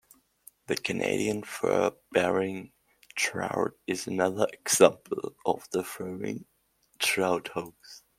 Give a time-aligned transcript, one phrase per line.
[0.65, 2.71] The Canadian fur-bearing
[3.15, 6.43] trout is another example of the furry
[6.97, 8.01] trout hoax.